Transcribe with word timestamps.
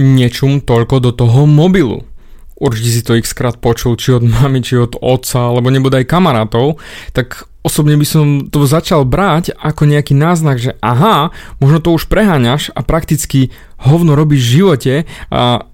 nečum 0.00 0.64
toľko 0.64 0.96
do 1.04 1.10
toho 1.12 1.44
mobilu. 1.44 2.08
Určite 2.56 2.90
si 2.92 3.00
to 3.04 3.16
x 3.16 3.32
krát 3.36 3.56
počul, 3.60 3.96
či 3.96 4.16
od 4.16 4.24
mamy, 4.24 4.60
či 4.64 4.76
od 4.80 4.96
otca, 5.00 5.52
alebo 5.52 5.72
nebude 5.72 6.00
aj 6.00 6.08
kamarátov, 6.08 6.80
tak 7.12 7.48
osobne 7.60 7.96
by 7.96 8.06
som 8.08 8.26
to 8.48 8.64
začal 8.64 9.04
brať 9.04 9.52
ako 9.56 9.84
nejaký 9.84 10.16
náznak, 10.16 10.60
že 10.60 10.76
aha, 10.80 11.32
možno 11.60 11.80
to 11.80 11.92
už 11.96 12.08
preháňaš 12.08 12.72
a 12.72 12.80
prakticky 12.84 13.52
hovno 13.80 14.16
robíš 14.16 14.44
v 14.44 14.52
živote 14.60 14.94
a 15.32 15.68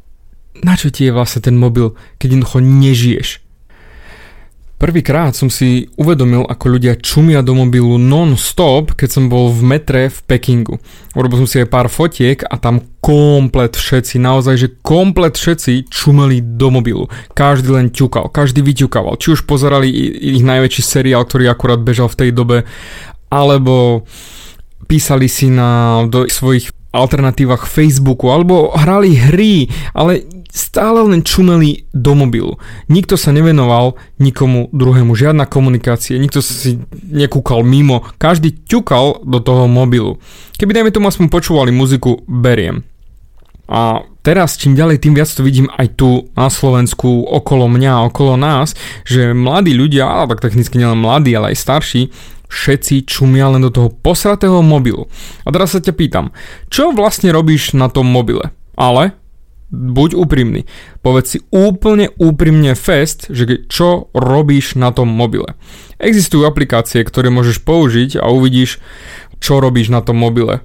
na 0.63 0.75
čo 0.75 0.89
ti 0.91 1.07
je 1.07 1.15
vlastne 1.15 1.43
ten 1.43 1.55
mobil, 1.59 1.95
keď 2.19 2.39
jednoducho 2.39 2.59
nežiješ. 2.63 3.29
Prvýkrát 4.77 5.33
som 5.33 5.49
si 5.49 5.89
uvedomil, 5.97 6.45
ako 6.45 6.77
ľudia 6.77 7.01
čumia 7.01 7.41
do 7.41 7.57
mobilu 7.57 7.97
non-stop, 7.97 8.93
keď 8.93 9.09
som 9.09 9.25
bol 9.33 9.49
v 9.49 9.65
metre 9.65 10.13
v 10.13 10.19
Pekingu. 10.29 10.77
Urobil 11.17 11.41
som 11.41 11.49
si 11.49 11.65
aj 11.65 11.73
pár 11.73 11.89
fotiek 11.89 12.45
a 12.45 12.61
tam 12.61 12.85
komplet 13.01 13.73
všetci, 13.73 14.21
naozaj, 14.21 14.55
že 14.61 14.69
komplet 14.85 15.33
všetci 15.33 15.89
čumeli 15.89 16.45
do 16.45 16.69
mobilu. 16.69 17.09
Každý 17.33 17.73
len 17.73 17.89
ťukal, 17.89 18.29
každý 18.29 18.61
vyťukával. 18.61 19.17
Či 19.17 19.41
už 19.41 19.49
pozerali 19.49 19.89
ich 20.13 20.45
najväčší 20.45 20.83
seriál, 20.85 21.25
ktorý 21.25 21.49
akurát 21.49 21.81
bežal 21.81 22.13
v 22.13 22.29
tej 22.29 22.31
dobe, 22.37 22.69
alebo 23.33 24.05
písali 24.85 25.33
si 25.33 25.49
na, 25.49 26.05
do 26.05 26.29
svojich 26.29 26.69
alternatívach 26.93 27.65
Facebooku, 27.65 28.29
alebo 28.29 28.77
hrali 28.77 29.17
hry, 29.17 29.73
ale 29.97 30.25
stále 30.57 31.05
len 31.05 31.21
čumeli 31.21 31.85
do 31.93 32.17
mobilu. 32.17 32.57
Nikto 32.89 33.21
sa 33.21 33.29
nevenoval 33.29 34.01
nikomu 34.17 34.73
druhému, 34.73 35.13
žiadna 35.13 35.45
komunikácia, 35.45 36.17
nikto 36.17 36.41
si 36.41 36.81
nekúkal 37.05 37.61
mimo, 37.61 38.09
každý 38.17 38.57
ťukal 38.65 39.21
do 39.21 39.39
toho 39.45 39.69
mobilu. 39.69 40.17
Keby 40.57 40.73
dajme 40.73 40.91
tomu 40.97 41.13
aspoň 41.13 41.29
počúvali 41.29 41.69
muziku, 41.77 42.25
beriem. 42.25 42.81
A 43.67 44.07
teraz 44.23 44.57
čím 44.57 44.79
ďalej, 44.79 45.03
tým 45.03 45.13
viac 45.13 45.29
to 45.29 45.43
vidím 45.43 45.69
aj 45.75 45.99
tu 45.99 46.31
na 46.39 46.47
Slovensku, 46.49 47.27
okolo 47.29 47.67
mňa, 47.69 48.09
okolo 48.09 48.39
nás, 48.39 48.73
že 49.03 49.37
mladí 49.37 49.75
ľudia, 49.75 50.07
ale 50.07 50.33
tak 50.33 50.49
technicky 50.49 50.79
nielen 50.79 51.03
mladí, 51.03 51.35
ale 51.35 51.53
aj 51.53 51.61
starší, 51.61 52.03
všetci 52.47 53.11
čumia 53.11 53.51
len 53.51 53.67
do 53.67 53.75
toho 53.75 53.91
posratého 53.91 54.63
mobilu. 54.63 55.11
A 55.43 55.51
teraz 55.51 55.75
sa 55.75 55.83
ťa 55.83 55.93
pýtam, 55.99 56.31
čo 56.71 56.95
vlastne 56.95 57.35
robíš 57.35 57.75
na 57.75 57.91
tom 57.91 58.07
mobile? 58.07 58.55
Ale 58.79 59.19
buď 59.71 60.15
úprimný. 60.15 60.65
Povedz 61.03 61.37
si 61.37 61.39
úplne 61.51 62.15
úprimne 62.17 62.79
fest, 62.79 63.27
že 63.31 63.67
čo 63.67 64.09
robíš 64.15 64.79
na 64.79 64.95
tom 64.95 65.11
mobile. 65.11 65.59
Existujú 65.99 66.47
aplikácie, 66.47 67.03
ktoré 67.03 67.33
môžeš 67.33 67.65
použiť 67.67 68.21
a 68.21 68.31
uvidíš, 68.31 68.79
čo 69.43 69.59
robíš 69.59 69.91
na 69.91 70.01
tom 70.01 70.17
mobile. 70.21 70.63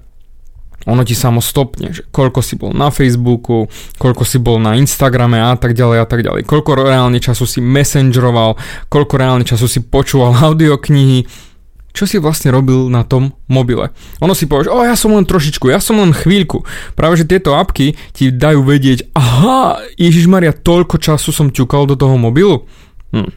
Ono 0.89 1.05
ti 1.05 1.13
samo 1.13 1.45
stopne, 1.45 1.94
že 1.94 2.02
koľko 2.09 2.41
si 2.41 2.57
bol 2.57 2.73
na 2.73 2.89
Facebooku, 2.89 3.69
koľko 4.02 4.23
si 4.25 4.41
bol 4.41 4.57
na 4.57 4.73
Instagrame 4.81 5.38
a 5.38 5.53
tak 5.53 5.77
ďalej 5.77 5.97
a 6.02 6.07
tak 6.09 6.25
ďalej. 6.25 6.41
Koľko 6.49 6.73
reálne 6.73 7.22
času 7.22 7.45
si 7.45 7.61
messengeroval, 7.61 8.57
koľko 8.89 9.13
reálne 9.13 9.45
času 9.45 9.69
si 9.69 9.79
počúval 9.85 10.33
audioknihy, 10.49 11.50
čo 11.92 12.08
si 12.08 12.17
vlastne 12.17 12.52
robil 12.52 12.88
na 12.88 13.03
tom 13.03 13.36
mobile. 13.47 13.92
Ono 14.23 14.34
si 14.36 14.47
povieš, 14.47 14.72
o 14.72 14.84
ja 14.84 14.95
som 14.95 15.16
len 15.16 15.28
trošičku, 15.28 15.72
ja 15.72 15.80
som 15.84 16.00
len 16.00 16.16
chvíľku. 16.16 16.64
Práve 16.95 17.20
že 17.20 17.30
tieto 17.30 17.56
apky 17.56 17.95
ti 18.16 18.31
dajú 18.31 18.64
vedieť, 18.64 19.11
aha, 19.16 19.84
Ježiš 20.00 20.28
Maria, 20.31 20.56
toľko 20.56 20.97
času 21.00 21.30
som 21.36 21.47
ťukal 21.52 21.88
do 21.88 21.95
toho 22.00 22.16
mobilu. 22.16 22.67
Hm. 23.12 23.31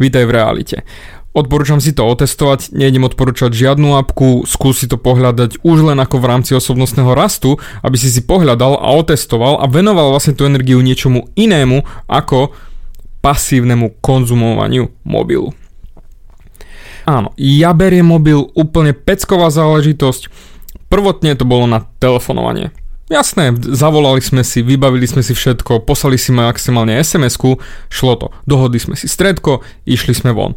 Vítaj 0.00 0.24
v 0.24 0.32
realite. 0.32 0.76
Odporúčam 1.30 1.78
si 1.78 1.94
to 1.94 2.02
otestovať, 2.10 2.74
nejdem 2.74 3.06
odporúčať 3.06 3.54
žiadnu 3.54 3.94
apku, 4.02 4.42
skús 4.50 4.82
si 4.82 4.90
to 4.90 4.98
pohľadať 4.98 5.62
už 5.62 5.86
len 5.86 5.98
ako 6.02 6.18
v 6.18 6.26
rámci 6.26 6.58
osobnostného 6.58 7.14
rastu, 7.14 7.54
aby 7.86 7.94
si 7.94 8.10
si 8.10 8.26
pohľadal 8.26 8.74
a 8.74 8.90
otestoval 8.98 9.62
a 9.62 9.70
venoval 9.70 10.10
vlastne 10.10 10.34
tú 10.34 10.42
energiu 10.42 10.82
niečomu 10.82 11.30
inému 11.38 11.86
ako 12.10 12.50
pasívnemu 13.22 14.02
konzumovaniu 14.02 14.90
mobilu. 15.06 15.54
Áno, 17.10 17.34
ja 17.34 17.74
beriem 17.74 18.06
mobil 18.06 18.38
úplne 18.54 18.94
pecková 18.94 19.50
záležitosť. 19.50 20.30
Prvotne 20.86 21.34
to 21.34 21.42
bolo 21.42 21.66
na 21.66 21.82
telefonovanie. 21.98 22.70
Jasné, 23.10 23.50
zavolali 23.58 24.22
sme 24.22 24.46
si, 24.46 24.62
vybavili 24.62 25.02
sme 25.10 25.26
si 25.26 25.34
všetko, 25.34 25.82
poslali 25.82 26.14
si 26.14 26.30
maximálne 26.30 26.94
SMS-ku, 27.02 27.58
šlo 27.90 28.14
to. 28.14 28.26
Dohodli 28.46 28.78
sme 28.78 28.94
si 28.94 29.10
stredko, 29.10 29.66
išli 29.82 30.14
sme 30.14 30.30
von. 30.30 30.54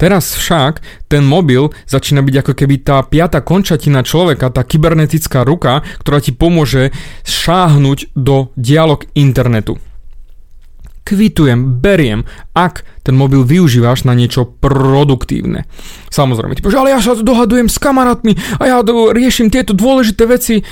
Teraz 0.00 0.32
však 0.40 0.80
ten 1.12 1.20
mobil 1.20 1.68
začína 1.84 2.24
byť 2.24 2.34
ako 2.40 2.52
keby 2.56 2.80
tá 2.80 3.04
piata 3.04 3.44
končatina 3.44 4.00
človeka, 4.00 4.48
tá 4.48 4.64
kybernetická 4.64 5.44
ruka, 5.44 5.84
ktorá 6.00 6.24
ti 6.24 6.32
pomôže 6.32 6.96
šáhnuť 7.28 8.16
do 8.16 8.48
dialog 8.56 9.04
internetu 9.12 9.76
kvitujem, 11.04 11.84
beriem, 11.84 12.24
ak 12.56 12.82
ten 13.04 13.14
mobil 13.14 13.44
využívaš 13.44 14.08
na 14.08 14.16
niečo 14.16 14.48
produktívne. 14.48 15.68
Samozrejme, 16.08 16.56
ty 16.56 16.64
povieš, 16.64 16.80
ale 16.80 16.92
ja 16.96 17.00
sa 17.04 17.12
dohadujem 17.14 17.68
s 17.68 17.76
kamarátmi 17.76 18.32
a 18.56 18.62
ja 18.64 18.76
riešim 19.12 19.52
tieto 19.52 19.76
dôležité 19.76 20.24
veci. 20.24 20.64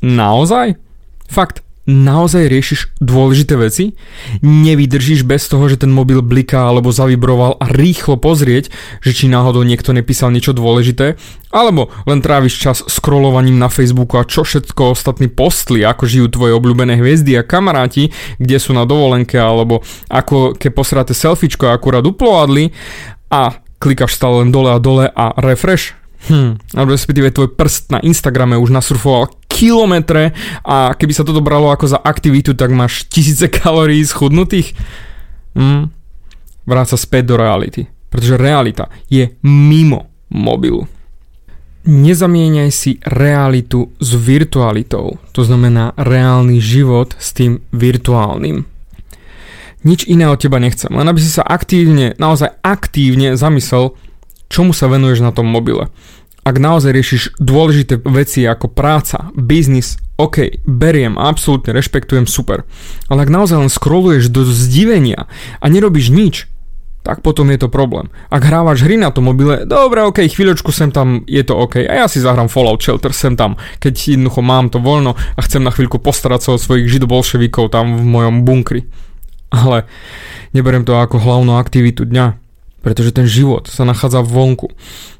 Naozaj? 0.00 0.78
Fakt, 1.26 1.66
naozaj 1.90 2.46
riešiš 2.46 2.80
dôležité 3.02 3.58
veci, 3.58 3.98
nevydržíš 4.40 5.26
bez 5.26 5.50
toho, 5.50 5.66
že 5.66 5.82
ten 5.82 5.90
mobil 5.90 6.22
bliká 6.22 6.70
alebo 6.70 6.94
zavibroval 6.94 7.58
a 7.58 7.66
rýchlo 7.66 8.14
pozrieť, 8.14 8.70
že 9.02 9.10
či 9.10 9.26
náhodou 9.26 9.66
niekto 9.66 9.90
nepísal 9.90 10.30
niečo 10.30 10.54
dôležité, 10.54 11.18
alebo 11.50 11.90
len 12.06 12.22
tráviš 12.22 12.62
čas 12.62 12.78
scrollovaním 12.86 13.58
na 13.58 13.66
Facebooku 13.66 14.22
a 14.22 14.28
čo 14.28 14.46
všetko 14.46 14.94
ostatní 14.94 15.26
postli, 15.26 15.82
ako 15.82 16.06
žijú 16.06 16.30
tvoje 16.30 16.54
obľúbené 16.54 16.94
hviezdy 16.94 17.34
a 17.34 17.42
kamaráti, 17.42 18.14
kde 18.38 18.56
sú 18.62 18.70
na 18.70 18.86
dovolenke, 18.86 19.34
alebo 19.34 19.82
ako 20.06 20.54
ke 20.54 20.70
posráte 20.70 21.12
selfiečko 21.12 21.74
akurát 21.74 22.06
uploadli 22.06 22.70
a 23.34 23.58
klikaš 23.82 24.14
stále 24.14 24.46
len 24.46 24.54
dole 24.54 24.70
a 24.70 24.78
dole 24.78 25.10
a 25.10 25.34
refresh, 25.42 25.98
Hm, 26.28 26.60
respektíve 26.76 27.32
tvoj 27.32 27.56
prst 27.56 27.96
na 27.96 27.98
Instagrame 28.04 28.60
už 28.60 28.68
nasurfoval 28.68 29.32
kilometre 29.50 30.30
a 30.62 30.94
keby 30.94 31.12
sa 31.12 31.26
toto 31.26 31.42
bralo 31.42 31.74
ako 31.74 31.90
za 31.90 31.98
aktivitu, 31.98 32.54
tak 32.54 32.70
máš 32.70 33.10
tisíce 33.10 33.50
kalórií 33.50 34.06
schudnutých. 34.06 34.78
Hm, 35.58 35.90
vráca 36.62 36.94
späť 36.94 37.34
do 37.34 37.36
reality. 37.36 37.90
Pretože 38.10 38.38
realita 38.38 38.86
je 39.10 39.34
mimo 39.42 40.10
mobilu. 40.30 40.86
Nezamieňaj 41.80 42.70
si 42.70 43.00
realitu 43.00 43.88
s 43.96 44.12
virtualitou, 44.12 45.16
to 45.32 45.40
znamená 45.42 45.96
reálny 45.96 46.60
život 46.60 47.16
s 47.16 47.32
tým 47.32 47.64
virtuálnym. 47.72 48.68
Nič 49.80 50.04
iné 50.04 50.28
od 50.28 50.36
teba 50.36 50.60
nechcem, 50.60 50.92
len 50.92 51.08
aby 51.08 51.16
si 51.24 51.32
sa 51.32 51.40
aktívne, 51.40 52.12
naozaj 52.20 52.52
aktívne 52.60 53.32
zamyslel, 53.32 53.96
čomu 54.52 54.76
sa 54.76 54.92
venuješ 54.92 55.24
na 55.24 55.32
tom 55.32 55.48
mobile. 55.48 55.88
Ak 56.40 56.56
naozaj 56.56 56.96
riešiš 56.96 57.22
dôležité 57.36 58.00
veci 58.00 58.48
ako 58.48 58.72
práca, 58.72 59.28
biznis, 59.36 60.00
OK, 60.16 60.64
beriem, 60.64 61.20
absolútne 61.20 61.76
rešpektujem, 61.76 62.24
super. 62.24 62.64
Ale 63.12 63.28
ak 63.28 63.30
naozaj 63.32 63.56
len 63.60 63.72
scrolluješ 63.72 64.32
do 64.32 64.44
zdivenia 64.48 65.28
a 65.60 65.64
nerobíš 65.68 66.08
nič, 66.12 66.48
tak 67.00 67.24
potom 67.24 67.48
je 67.48 67.64
to 67.64 67.72
problém. 67.72 68.12
Ak 68.28 68.44
hrávaš 68.44 68.84
hry 68.84 69.00
na 69.00 69.08
tom 69.08 69.32
mobile, 69.32 69.64
dobre, 69.64 70.04
ok, 70.04 70.28
chvíľočku 70.28 70.68
sem 70.68 70.92
tam, 70.92 71.24
je 71.24 71.40
to 71.40 71.56
ok. 71.56 71.88
A 71.88 72.04
ja 72.04 72.06
si 72.08 72.20
zahrám 72.20 72.52
Fallout 72.52 72.84
Shelter 72.84 73.16
sem 73.16 73.36
tam, 73.36 73.56
keď 73.80 74.16
jednoducho 74.16 74.40
mám 74.44 74.68
to 74.68 74.80
voľno 74.80 75.16
a 75.16 75.40
chcem 75.40 75.64
na 75.64 75.72
chvíľku 75.72 75.96
postarať 75.96 76.40
sa 76.44 76.50
o 76.56 76.60
svojich 76.60 76.92
židobolševikov 76.92 77.72
tam 77.72 77.96
v 77.96 78.04
mojom 78.04 78.44
bunkri. 78.44 78.84
Ale 79.48 79.88
neberiem 80.52 80.84
to 80.84 80.92
ako 80.92 81.16
hlavnú 81.16 81.56
aktivitu 81.56 82.04
dňa 82.04 82.49
pretože 82.80 83.12
ten 83.12 83.28
život 83.28 83.68
sa 83.68 83.84
nachádza 83.84 84.24
vonku, 84.24 84.72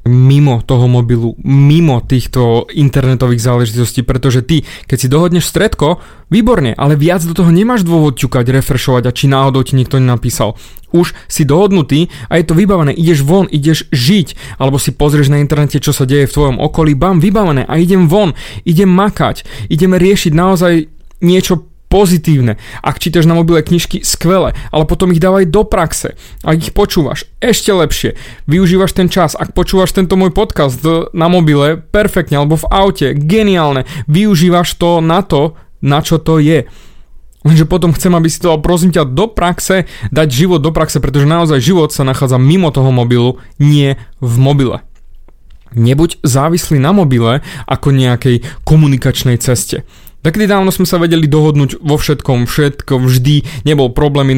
mimo 0.05 0.65
toho 0.65 0.89
mobilu, 0.89 1.37
mimo 1.45 2.01
týchto 2.01 2.65
internetových 2.73 3.41
záležitostí, 3.41 4.01
pretože 4.01 4.41
ty, 4.41 4.65
keď 4.89 4.97
si 4.97 5.07
dohodneš 5.07 5.45
stredko, 5.45 6.01
výborne, 6.33 6.73
ale 6.73 6.97
viac 6.97 7.21
do 7.21 7.37
toho 7.37 7.53
nemáš 7.53 7.85
dôvod 7.85 8.17
ťukať, 8.17 8.49
refrešovať 8.49 9.03
a 9.05 9.15
či 9.15 9.29
náhodou 9.29 9.61
ti 9.61 9.77
nikto 9.77 10.01
nenapísal. 10.01 10.57
Už 10.91 11.13
si 11.29 11.47
dohodnutý 11.47 12.11
a 12.27 12.41
je 12.41 12.45
to 12.49 12.57
vybavené, 12.57 12.91
ideš 12.91 13.23
von, 13.23 13.45
ideš 13.47 13.87
žiť, 13.93 14.59
alebo 14.59 14.81
si 14.81 14.91
pozrieš 14.91 15.31
na 15.31 15.39
internete, 15.39 15.79
čo 15.79 15.93
sa 15.95 16.09
deje 16.09 16.27
v 16.27 16.35
tvojom 16.35 16.57
okolí, 16.59 16.97
bam, 16.97 17.21
vybavené. 17.21 17.63
A 17.69 17.79
idem 17.79 18.09
von, 18.11 18.35
idem 18.67 18.89
makať, 18.89 19.45
ideme 19.71 20.01
riešiť 20.01 20.33
naozaj 20.35 20.73
niečo 21.21 21.70
pozitívne. 21.91 22.55
Ak 22.79 23.03
čítaš 23.03 23.27
na 23.27 23.35
mobile 23.35 23.59
knižky, 23.59 24.07
skvelé, 24.07 24.55
ale 24.71 24.87
potom 24.87 25.11
ich 25.11 25.19
dávaj 25.19 25.51
do 25.51 25.67
praxe. 25.67 26.15
Ak 26.47 26.55
ich 26.55 26.71
počúvaš, 26.71 27.27
ešte 27.43 27.75
lepšie. 27.75 28.15
Využívaš 28.47 28.95
ten 28.95 29.11
čas. 29.11 29.35
Ak 29.35 29.51
počúvaš 29.51 29.91
tento 29.91 30.15
môj 30.15 30.31
podcast 30.31 30.79
na 31.11 31.27
mobile, 31.27 31.75
perfektne, 31.75 32.39
alebo 32.39 32.55
v 32.55 32.69
aute, 32.71 33.11
geniálne. 33.11 33.83
Využívaš 34.07 34.79
to 34.79 35.03
na 35.03 35.19
to, 35.19 35.59
na 35.83 35.99
čo 35.99 36.15
to 36.15 36.39
je. 36.39 36.63
Lenže 37.41 37.65
potom 37.65 37.89
chcem, 37.91 38.13
aby 38.13 38.29
si 38.29 38.37
to 38.37 38.53
prosím 38.61 38.93
ťa 38.93 39.09
do 39.11 39.25
praxe, 39.25 39.89
dať 40.13 40.27
život 40.29 40.61
do 40.61 40.69
praxe, 40.69 41.01
pretože 41.01 41.25
naozaj 41.25 41.57
život 41.57 41.89
sa 41.89 42.05
nachádza 42.05 42.37
mimo 42.37 42.69
toho 42.69 42.93
mobilu, 42.93 43.41
nie 43.57 43.97
v 44.21 44.35
mobile. 44.37 44.85
Nebuď 45.73 46.21
závislý 46.21 46.77
na 46.77 46.93
mobile 46.93 47.41
ako 47.65 47.95
nejakej 47.95 48.45
komunikačnej 48.61 49.41
ceste. 49.41 49.87
Takedy 50.21 50.45
dávno 50.45 50.69
sme 50.69 50.85
sa 50.85 51.01
vedeli 51.01 51.25
dohodnúť 51.25 51.81
vo 51.81 51.97
všetkom, 51.97 52.45
všetko 52.45 53.01
vždy, 53.01 53.65
nebol 53.65 53.89
problém, 53.89 54.37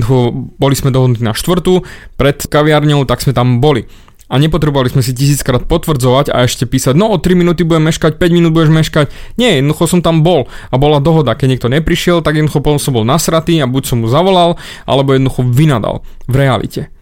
boli 0.56 0.76
sme 0.80 0.96
dohodnutí 0.96 1.20
na 1.20 1.36
štvrtú, 1.36 1.84
pred 2.16 2.40
kaviarňou, 2.40 3.04
tak 3.04 3.20
sme 3.20 3.36
tam 3.36 3.60
boli. 3.60 3.84
A 4.32 4.40
nepotrebovali 4.40 4.88
sme 4.88 5.04
si 5.04 5.12
tisíckrát 5.12 5.68
potvrdzovať 5.68 6.32
a 6.32 6.48
ešte 6.48 6.64
písať, 6.64 6.96
no 6.96 7.12
o 7.12 7.20
3 7.20 7.36
minúty 7.36 7.68
budem 7.68 7.92
meškať, 7.92 8.16
5 8.16 8.32
minút 8.32 8.56
budeš 8.56 8.72
meškať. 8.72 9.12
Nie, 9.36 9.60
jednoducho 9.60 9.92
som 9.92 10.00
tam 10.00 10.24
bol 10.24 10.48
a 10.72 10.76
bola 10.80 11.04
dohoda. 11.04 11.36
Keď 11.36 11.48
niekto 11.52 11.68
neprišiel, 11.68 12.24
tak 12.24 12.40
jednoducho 12.40 12.64
potom 12.64 12.80
som 12.80 12.96
bol 12.96 13.04
nasratý 13.04 13.60
a 13.60 13.68
buď 13.68 13.84
som 13.84 14.00
mu 14.00 14.08
zavolal, 14.08 14.56
alebo 14.88 15.12
jednoducho 15.12 15.44
vynadal 15.44 16.02
v 16.32 16.36
realite 16.40 16.94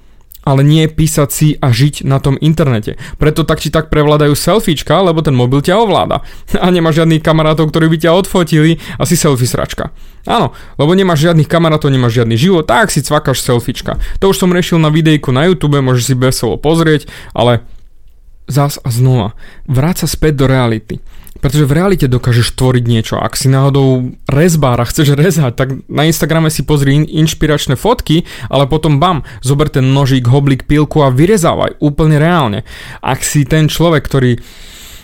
ale 0.42 0.66
nie 0.66 0.90
písať 0.90 1.30
si 1.30 1.48
a 1.62 1.70
žiť 1.70 2.06
na 2.06 2.18
tom 2.18 2.38
internete. 2.42 2.98
Preto 3.22 3.46
tak 3.46 3.62
či 3.62 3.70
tak 3.70 3.94
prevládajú 3.94 4.34
selfiečka, 4.34 4.98
lebo 5.02 5.22
ten 5.22 5.38
mobil 5.38 5.62
ťa 5.62 5.78
ovláda. 5.78 6.26
A 6.64 6.68
nemáš 6.74 7.02
žiadnych 7.02 7.22
kamarátov, 7.22 7.70
ktorí 7.70 7.88
by 7.94 7.98
ťa 8.02 8.12
odfotili, 8.18 8.82
asi 8.98 9.14
selfie 9.14 9.46
sračka. 9.46 9.94
Áno, 10.26 10.54
lebo 10.78 10.94
nemáš 10.94 11.30
žiadnych 11.30 11.50
kamarátov, 11.50 11.94
nemáš 11.94 12.22
žiadny 12.22 12.38
život, 12.38 12.66
tak 12.66 12.94
si 12.94 13.02
cvakaš 13.02 13.42
selfiečka. 13.42 13.98
To 14.22 14.34
už 14.34 14.38
som 14.38 14.54
riešil 14.54 14.78
na 14.78 14.94
videjku 14.94 15.34
na 15.34 15.50
YouTube, 15.50 15.82
môžeš 15.82 16.14
si 16.14 16.14
veselo 16.18 16.58
pozrieť, 16.62 17.10
ale 17.34 17.66
zás 18.46 18.78
a 18.82 18.90
znova, 18.94 19.34
vráť 19.66 20.06
sa 20.06 20.08
späť 20.12 20.44
do 20.44 20.46
reality. 20.46 21.02
Pretože 21.42 21.66
v 21.66 21.74
realite 21.74 22.06
dokážeš 22.06 22.54
tvoriť 22.54 22.84
niečo. 22.86 23.18
Ak 23.18 23.34
si 23.34 23.50
náhodou 23.50 24.14
rezbár 24.30 24.78
a 24.78 24.86
chceš 24.86 25.18
rezať, 25.18 25.58
tak 25.58 25.70
na 25.90 26.06
Instagrame 26.06 26.54
si 26.54 26.62
pozri 26.62 27.02
in- 27.02 27.10
inšpiračné 27.10 27.76
fotky, 27.76 28.24
ale 28.48 28.70
potom 28.70 29.02
bam, 29.02 29.26
zober 29.42 29.68
ten 29.74 29.90
nožík, 29.90 30.30
hoblik, 30.30 30.70
pilku 30.70 31.02
a 31.02 31.10
vyrezávaj 31.10 31.82
úplne 31.82 32.22
reálne. 32.22 32.60
Ak 33.02 33.26
si 33.26 33.44
ten 33.44 33.66
človek, 33.66 34.06
ktorý 34.06 34.38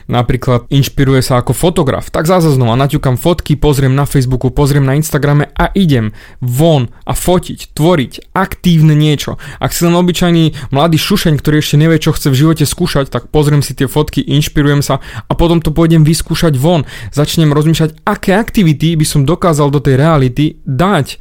napríklad 0.07 0.67
inšpiruje 0.71 1.21
sa 1.23 1.39
ako 1.39 1.53
fotograf, 1.53 2.09
tak 2.09 2.25
zase 2.25 2.55
znova 2.55 2.79
naťukam 2.79 3.19
fotky, 3.19 3.59
pozriem 3.59 3.93
na 3.93 4.07
Facebooku, 4.07 4.49
pozriem 4.49 4.83
na 4.83 4.95
Instagrame 4.95 5.51
a 5.53 5.69
idem 5.75 6.15
von 6.39 6.89
a 7.03 7.13
fotiť, 7.13 7.75
tvoriť, 7.75 8.33
aktívne 8.33 8.95
niečo. 8.95 9.35
Ak 9.59 9.75
si 9.75 9.83
len 9.83 9.95
obyčajný 9.95 10.71
mladý 10.71 10.97
šušeň, 10.97 11.39
ktorý 11.39 11.59
ešte 11.59 11.75
nevie, 11.77 11.99
čo 11.99 12.15
chce 12.15 12.31
v 12.31 12.39
živote 12.39 12.65
skúšať, 12.65 13.11
tak 13.11 13.29
pozriem 13.29 13.61
si 13.61 13.75
tie 13.75 13.85
fotky, 13.85 14.23
inšpirujem 14.23 14.81
sa 14.81 15.03
a 15.27 15.31
potom 15.35 15.59
to 15.59 15.75
pôjdem 15.75 16.07
vyskúšať 16.07 16.55
von. 16.55 16.87
Začnem 17.11 17.51
rozmýšľať, 17.51 18.01
aké 18.07 18.33
aktivity 18.33 18.95
by 18.95 19.05
som 19.05 19.27
dokázal 19.27 19.69
do 19.69 19.83
tej 19.83 19.99
reality 19.99 20.63
dať 20.63 21.19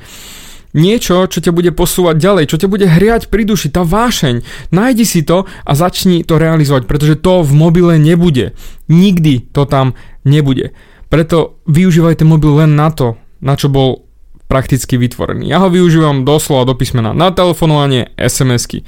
niečo, 0.76 1.24
čo 1.26 1.40
ťa 1.40 1.50
bude 1.56 1.72
posúvať 1.72 2.20
ďalej, 2.20 2.44
čo 2.52 2.60
ťa 2.60 2.68
bude 2.68 2.86
hriať 2.86 3.32
pri 3.32 3.48
duši, 3.48 3.72
tá 3.72 3.82
vášeň. 3.82 4.44
Nájdi 4.70 5.04
si 5.08 5.24
to 5.24 5.48
a 5.48 5.72
začni 5.72 6.22
to 6.22 6.36
realizovať, 6.36 6.84
pretože 6.84 7.16
to 7.18 7.40
v 7.40 7.52
mobile 7.56 7.96
nebude. 7.96 8.52
Nikdy 8.92 9.50
to 9.56 9.64
tam 9.64 9.96
nebude. 10.22 10.76
Preto 11.08 11.58
využívaj 11.66 12.20
ten 12.20 12.28
mobil 12.28 12.52
len 12.52 12.76
na 12.76 12.92
to, 12.92 13.16
na 13.40 13.56
čo 13.56 13.72
bol 13.72 14.04
prakticky 14.46 15.00
vytvorený. 15.00 15.48
Ja 15.48 15.64
ho 15.64 15.72
využívam 15.72 16.22
doslova 16.22 16.68
do 16.68 16.78
písmena 16.78 17.16
na 17.16 17.34
telefonovanie, 17.34 18.14
SMS-ky 18.14 18.86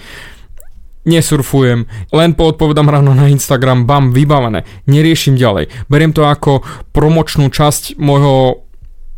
nesurfujem, 1.09 1.89
len 2.13 2.31
poodpovedám 2.37 2.93
ráno 2.93 3.17
na 3.17 3.33
Instagram, 3.33 3.89
bam, 3.89 4.13
vybavené, 4.13 4.69
neriešim 4.85 5.41
ďalej. 5.41 5.73
Beriem 5.89 6.13
to 6.13 6.29
ako 6.29 6.61
promočnú 6.93 7.49
časť 7.49 7.97
môjho 7.97 8.68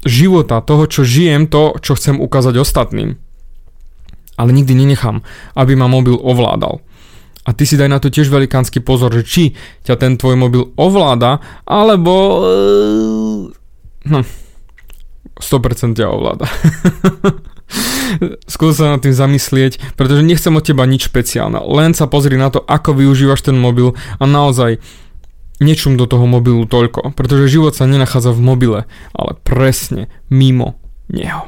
života, 0.05 0.65
toho, 0.65 0.89
čo 0.89 1.05
žijem, 1.05 1.49
to, 1.49 1.77
čo 1.81 1.97
chcem 1.97 2.21
ukázať 2.21 2.61
ostatným. 2.61 3.17
Ale 4.41 4.57
nikdy 4.57 4.73
nenechám, 4.73 5.21
aby 5.53 5.77
ma 5.77 5.89
mobil 5.89 6.17
ovládal. 6.17 6.81
A 7.45 7.57
ty 7.57 7.65
si 7.65 7.81
daj 7.81 7.89
na 7.89 8.01
to 8.01 8.13
tiež 8.13 8.29
velikánsky 8.29 8.85
pozor, 8.85 9.13
že 9.13 9.25
či 9.25 9.45
ťa 9.85 9.97
ten 9.97 10.21
tvoj 10.21 10.37
mobil 10.37 10.73
ovláda, 10.77 11.41
alebo... 11.65 12.45
Hm, 14.05 14.25
100% 15.41 15.97
ťa 15.97 16.07
ovláda. 16.09 16.47
Skús 18.53 18.77
sa 18.77 18.93
nad 18.93 19.01
tým 19.01 19.15
zamyslieť, 19.15 19.97
pretože 19.97 20.27
nechcem 20.27 20.53
od 20.53 20.65
teba 20.65 20.85
nič 20.85 21.09
špeciálne. 21.09 21.65
Len 21.65 21.97
sa 21.97 22.11
pozri 22.11 22.37
na 22.37 22.53
to, 22.53 22.61
ako 22.61 22.99
využívaš 22.99 23.47
ten 23.47 23.57
mobil 23.57 23.97
a 24.21 24.25
naozaj 24.29 24.83
nečum 25.61 25.95
do 25.95 26.09
toho 26.09 26.25
mobilu 26.25 26.65
toľko, 26.65 27.13
pretože 27.15 27.53
život 27.53 27.77
sa 27.77 27.85
nenachádza 27.87 28.33
v 28.33 28.41
mobile, 28.41 28.81
ale 29.13 29.33
presne 29.45 30.09
mimo 30.33 30.81
neho. 31.07 31.47